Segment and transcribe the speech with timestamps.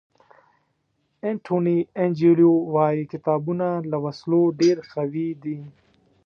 [1.29, 5.59] انټوني انجیلو وایي کتابونه له وسلو ډېر قوي دي.